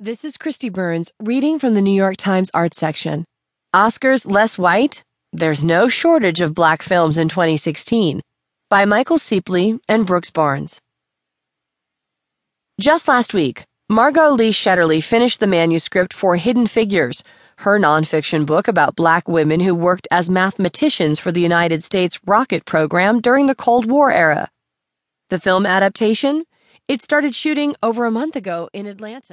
This 0.00 0.24
is 0.24 0.36
Kristi 0.36 0.72
Burns 0.72 1.10
reading 1.20 1.58
from 1.58 1.74
the 1.74 1.82
New 1.82 1.92
York 1.92 2.16
Times 2.16 2.52
Art 2.54 2.72
section. 2.72 3.24
Oscars 3.74 4.30
Less 4.30 4.56
White? 4.56 5.02
There's 5.32 5.64
no 5.64 5.88
shortage 5.88 6.40
of 6.40 6.54
black 6.54 6.82
films 6.84 7.18
in 7.18 7.28
2016 7.28 8.20
by 8.70 8.84
Michael 8.84 9.18
Cieply 9.18 9.80
and 9.88 10.06
Brooks 10.06 10.30
Barnes. 10.30 10.80
Just 12.80 13.08
last 13.08 13.34
week, 13.34 13.64
Margot 13.90 14.30
Lee 14.30 14.52
Shetterly 14.52 15.02
finished 15.02 15.40
the 15.40 15.48
manuscript 15.48 16.14
for 16.14 16.36
Hidden 16.36 16.68
Figures, 16.68 17.24
her 17.56 17.76
nonfiction 17.76 18.46
book 18.46 18.68
about 18.68 18.94
black 18.94 19.26
women 19.26 19.58
who 19.58 19.74
worked 19.74 20.06
as 20.12 20.30
mathematicians 20.30 21.18
for 21.18 21.32
the 21.32 21.40
United 21.40 21.82
States 21.82 22.20
rocket 22.24 22.64
program 22.64 23.20
during 23.20 23.48
the 23.48 23.54
Cold 23.56 23.90
War 23.90 24.12
era. 24.12 24.48
The 25.28 25.40
film 25.40 25.66
adaptation? 25.66 26.44
It 26.86 27.02
started 27.02 27.34
shooting 27.34 27.74
over 27.82 28.06
a 28.06 28.12
month 28.12 28.36
ago 28.36 28.70
in 28.72 28.86
Atlanta. 28.86 29.26